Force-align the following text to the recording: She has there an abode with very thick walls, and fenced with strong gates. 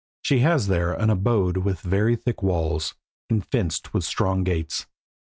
She 0.23 0.39
has 0.39 0.65
there 0.65 0.93
an 0.95 1.11
abode 1.11 1.57
with 1.57 1.81
very 1.81 2.15
thick 2.15 2.41
walls, 2.41 2.95
and 3.29 3.45
fenced 3.45 3.93
with 3.93 4.03
strong 4.03 4.43
gates. 4.43 4.87